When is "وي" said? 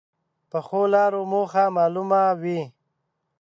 2.41-2.61